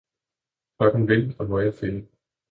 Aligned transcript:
Klokken 0.77 1.07
vil 1.07 1.35
og 1.39 1.49
må 1.49 1.59
jeg 1.59 1.73
finde! 1.73 2.07